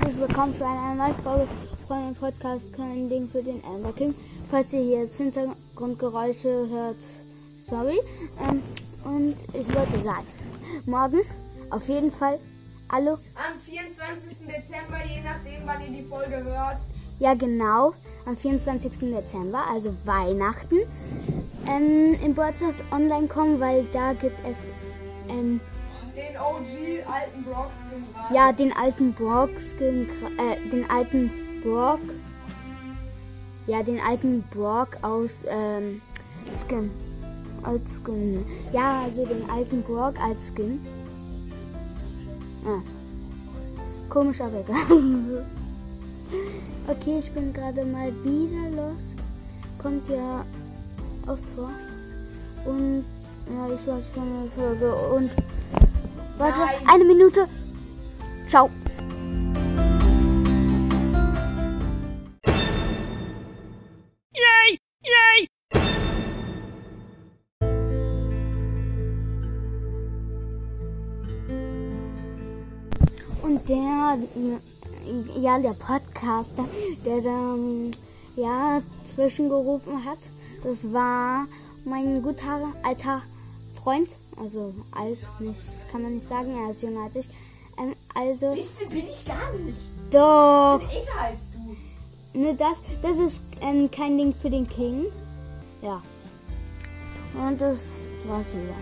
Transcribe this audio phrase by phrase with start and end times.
[0.00, 1.46] herzlich willkommen zu einer neuen Folge
[1.86, 4.14] von dem Podcast Kein Ding für den Elmer King.
[4.50, 6.96] Falls ihr hier jetzt Hintergrundgeräusche hört,
[7.66, 8.00] sorry.
[8.48, 8.62] Ähm,
[9.04, 10.26] und ich wollte sagen,
[10.86, 11.20] morgen
[11.68, 12.38] auf jeden Fall,
[12.90, 14.46] hallo, Am 24.
[14.46, 16.78] Dezember, je nachdem, wann ihr die Folge hört.
[17.18, 17.92] ja genau,
[18.24, 19.10] am 24.
[19.14, 20.76] Dezember, also Weihnachten,
[21.66, 24.58] ähm, im Broadcast online kommen, weil da gibt es
[25.28, 25.60] ähm,
[26.20, 28.34] Den OG alten Brock Skin gerade.
[28.34, 30.06] Ja, den alten Brock Skin,
[30.36, 31.30] äh, den alten
[31.62, 32.00] Brock,
[33.66, 36.02] ja, den alten Brock aus ähm,
[36.50, 36.90] Skin,
[37.62, 38.44] als Skin.
[38.72, 40.84] Ja, also den alten Brock als Skin.
[42.66, 42.82] Ah.
[44.10, 44.76] Komisch, aber egal.
[46.88, 49.14] okay, ich bin gerade mal wieder los.
[49.78, 50.44] Kommt ja
[51.26, 51.70] oft vor.
[52.66, 53.04] Und
[53.46, 55.30] ja, ich weiß von der Folge und
[56.40, 56.74] Warte, Nein.
[56.86, 57.46] eine Minute.
[58.48, 58.70] Ciao.
[73.42, 74.18] Und der,
[75.38, 76.64] ja, der Podcaster,
[77.04, 77.90] der dann,
[78.36, 80.18] ja, zwischengerufen hat,
[80.64, 81.44] das war
[81.84, 83.20] mein guter alter
[83.82, 84.08] Freund.
[84.40, 85.58] Also alt, nicht,
[85.90, 87.28] kann man nicht sagen, er ist jünger als ich.
[87.78, 89.78] Ähm, also, Wisst ihr, bin ich gar nicht.
[90.10, 90.80] doch.
[90.82, 92.38] Ich bin älter als du.
[92.38, 95.06] Ne, das, das ist ähm, kein Ding für den King.
[95.82, 96.02] Ja.
[97.34, 98.74] Und das war's wieder.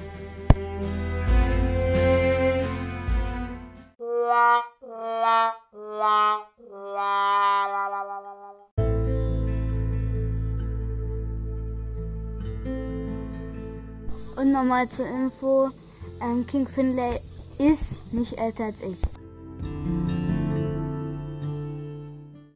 [14.39, 15.71] Und nochmal zur Info,
[16.23, 17.21] ähm, King Finlay
[17.59, 19.03] ist nicht älter als ich.